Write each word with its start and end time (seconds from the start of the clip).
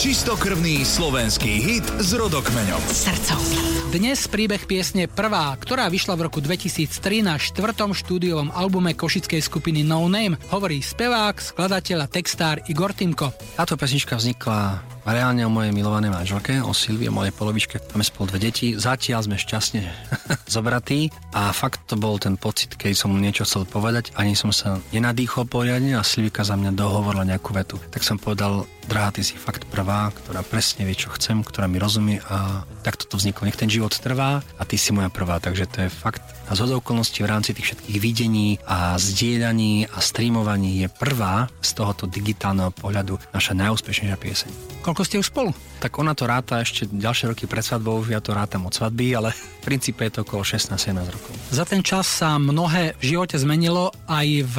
Čistokrvný 0.00 0.80
slovenský 0.80 1.60
hit 1.60 1.84
s 2.00 2.16
rodokmeňom. 2.16 2.80
Srdcovka. 2.88 3.60
Dnes 3.92 4.24
príbeh 4.32 4.64
piesne 4.64 5.04
Prvá, 5.04 5.52
ktorá 5.60 5.92
vyšla 5.92 6.16
v 6.16 6.24
roku 6.24 6.40
2003 6.40 7.20
na 7.20 7.36
štvrtom 7.36 7.92
štúdiovom 7.92 8.48
albume 8.48 8.96
košickej 8.96 9.44
skupiny 9.44 9.84
No 9.84 10.08
Name, 10.08 10.40
hovorí 10.48 10.80
spevák, 10.80 11.36
skladateľ 11.36 12.08
a 12.08 12.08
textár 12.08 12.64
Igor 12.72 12.96
Timko. 12.96 13.28
Táto 13.60 13.76
pesnička 13.76 14.16
vznikla 14.16 14.80
reálne 15.04 15.44
o 15.44 15.52
mojej 15.52 15.72
milovanej 15.76 16.16
manželke, 16.16 16.64
o 16.64 16.72
Silvii, 16.72 17.12
o 17.12 17.16
mojej 17.20 17.36
polovičke. 17.36 17.76
Máme 17.92 18.04
spolu 18.04 18.32
dve 18.32 18.48
deti. 18.48 18.80
Zatiaľ 18.80 19.28
sme 19.28 19.36
šťastne 19.36 19.84
zobratí 20.54 21.12
a 21.36 21.52
fakt 21.52 21.84
to 21.84 22.00
bol 22.00 22.16
ten 22.16 22.40
pocit, 22.40 22.72
keď 22.72 22.96
som 22.96 23.12
mu 23.12 23.20
niečo 23.20 23.44
chcel 23.44 23.68
povedať, 23.68 24.16
ani 24.16 24.32
som 24.32 24.48
sa 24.48 24.80
nenadýchol 24.96 25.44
poriadne 25.44 25.96
a 25.96 26.06
Silvika 26.06 26.40
za 26.40 26.56
mňa 26.56 26.72
dohovorila 26.72 27.28
nejakú 27.28 27.52
vetu. 27.52 27.76
Tak 27.92 28.00
som 28.00 28.16
povedal, 28.16 28.64
drahá, 28.90 29.14
ty 29.14 29.22
si 29.22 29.38
fakt 29.38 29.70
prvá, 29.70 30.10
ktorá 30.10 30.42
presne 30.42 30.82
vie, 30.82 30.98
čo 30.98 31.14
chcem, 31.14 31.46
ktorá 31.46 31.70
mi 31.70 31.78
rozumie 31.78 32.18
a 32.26 32.66
takto 32.82 33.06
to 33.06 33.22
vzniklo. 33.22 33.46
Nech 33.46 33.54
ten 33.54 33.70
život 33.70 33.94
trvá 33.94 34.42
a 34.58 34.62
ty 34.66 34.74
si 34.74 34.90
moja 34.90 35.06
prvá, 35.06 35.38
takže 35.38 35.70
to 35.70 35.86
je 35.86 35.90
fakt 35.94 36.26
a 36.50 36.58
z 36.58 36.74
okolností 36.74 37.22
v 37.22 37.30
rámci 37.30 37.54
tých 37.54 37.70
všetkých 37.70 37.98
videní 38.02 38.58
a 38.66 38.98
zdieľaní 38.98 39.86
a 39.86 40.02
streamovaní 40.02 40.82
je 40.82 40.88
prvá 40.90 41.46
z 41.62 41.70
tohoto 41.78 42.10
digitálneho 42.10 42.74
pohľadu 42.74 43.22
naša 43.30 43.54
najúspešnejšia 43.54 44.18
pieseň. 44.18 44.50
Koľko 44.82 45.06
ste 45.06 45.22
už 45.22 45.30
spolu? 45.30 45.54
Tak 45.78 45.94
ona 46.02 46.12
to 46.12 46.26
ráta 46.26 46.58
ešte 46.58 46.90
ďalšie 46.90 47.30
roky 47.30 47.46
pred 47.46 47.62
svadbou, 47.62 48.02
ja 48.10 48.18
to 48.18 48.34
rátam 48.34 48.66
od 48.66 48.74
svadby, 48.74 49.14
ale 49.14 49.30
v 49.30 49.62
princípe 49.62 50.02
je 50.02 50.18
to 50.18 50.26
okolo 50.26 50.42
16-17 50.42 51.14
rokov. 51.14 51.32
Za 51.54 51.64
ten 51.64 51.86
čas 51.86 52.10
sa 52.10 52.34
mnohé 52.36 52.98
v 52.98 53.04
živote 53.14 53.38
zmenilo, 53.38 53.94
aj 54.10 54.28
v 54.44 54.56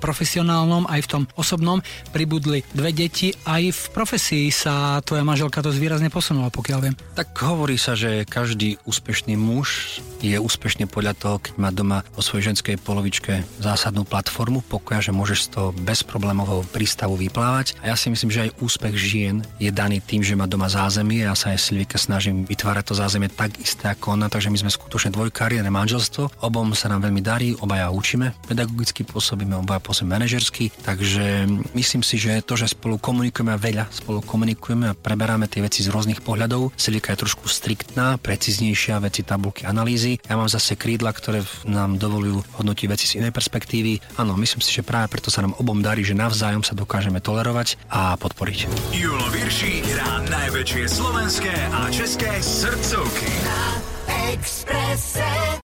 profesionálnom, 0.00 0.88
aj 0.88 1.00
v 1.04 1.10
tom 1.10 1.22
osobnom. 1.36 1.84
Pribudli 2.10 2.64
dve 2.72 2.96
deti, 2.96 3.30
aj 3.50 3.62
v 3.74 3.82
profesii 3.90 4.46
sa 4.54 5.02
tvoja 5.02 5.26
manželka 5.26 5.58
dosť 5.58 5.78
výrazne 5.82 6.10
posunula, 6.12 6.54
pokiaľ 6.54 6.78
viem. 6.78 6.94
Tak 7.18 7.34
hovorí 7.42 7.74
sa, 7.74 7.98
že 7.98 8.22
každý 8.22 8.78
úspešný 8.86 9.34
muž 9.34 9.98
je 10.22 10.36
úspešný 10.38 10.86
podľa 10.86 11.16
toho, 11.18 11.36
keď 11.42 11.52
má 11.58 11.68
doma 11.74 12.06
vo 12.14 12.22
svojej 12.22 12.52
ženskej 12.52 12.76
polovičke 12.80 13.42
zásadnú 13.58 14.06
platformu 14.06 14.62
pokoja, 14.62 15.10
že 15.10 15.16
môžeš 15.16 15.38
z 15.44 15.48
toho 15.56 15.68
bez 15.74 16.06
problémového 16.06 16.62
prístavu 16.70 17.18
vyplávať. 17.18 17.74
A 17.82 17.92
ja 17.92 17.96
si 17.98 18.08
myslím, 18.12 18.30
že 18.30 18.48
aj 18.48 18.56
úspech 18.62 18.94
žien 18.96 19.42
je 19.58 19.68
daný 19.74 19.98
tým, 19.98 20.22
že 20.22 20.38
má 20.38 20.46
doma 20.46 20.70
zázemie. 20.70 21.26
Ja 21.26 21.34
sa 21.34 21.52
aj 21.52 21.60
Silvika 21.60 21.98
snažím 21.98 22.46
vytvárať 22.46 22.92
to 22.92 22.94
zázemie 22.96 23.28
tak 23.32 23.56
isté 23.60 23.90
ako 23.92 24.16
ona, 24.16 24.30
takže 24.30 24.50
my 24.50 24.58
sme 24.60 24.70
skutočne 24.72 25.12
dvojkariérne 25.14 25.68
manželstvo. 25.68 26.42
Obom 26.44 26.72
sa 26.74 26.90
nám 26.90 27.06
veľmi 27.06 27.22
darí, 27.22 27.54
obaja 27.60 27.92
učíme, 27.92 28.34
pedagogicky 28.48 29.06
pôsobíme, 29.06 29.56
obaja 29.56 29.78
pôsobíme 29.80 30.18
manažersky, 30.20 30.74
takže 30.82 31.46
myslím 31.72 32.02
si, 32.02 32.18
že 32.18 32.42
to, 32.42 32.58
že 32.58 32.74
spolu 32.74 32.98
komunikujeme 32.98 33.54
veľa, 33.54 33.86
spolu 33.94 34.18
komunikujeme 34.26 34.90
a 34.90 34.98
preberáme 34.98 35.46
tie 35.46 35.62
veci 35.62 35.86
z 35.86 35.92
rôznych 35.94 36.20
pohľadov. 36.26 36.74
Silvika 36.74 37.14
je 37.14 37.22
trošku 37.22 37.46
striktná, 37.46 38.18
preciznejšia, 38.18 38.98
veci 38.98 39.22
tabulky 39.22 39.62
analýzy. 39.62 40.09
Ja 40.26 40.34
mám 40.34 40.50
zase 40.50 40.74
krídla, 40.74 41.12
ktoré 41.12 41.44
nám 41.68 42.00
dovolujú 42.00 42.42
hodnotiť 42.58 42.86
veci 42.90 43.04
z 43.06 43.22
inej 43.22 43.30
perspektívy. 43.30 44.00
Áno, 44.16 44.34
myslím 44.40 44.64
si, 44.64 44.72
že 44.72 44.86
práve 44.86 45.12
preto 45.12 45.28
sa 45.28 45.44
nám 45.44 45.54
obom 45.60 45.78
darí, 45.84 46.02
že 46.02 46.16
navzájom 46.16 46.64
sa 46.64 46.74
dokážeme 46.74 47.20
tolerovať 47.20 47.76
a 47.92 48.16
podporiť. 48.16 48.58
Julo 48.96 49.28
Virší 49.30 49.84
hrá 49.84 50.24
najväčšie 50.26 50.84
slovenské 50.88 51.54
a 51.70 51.80
české 51.92 52.30
srdcovky. 52.40 53.30
Na 53.44 53.62
Expresse. 54.30 55.49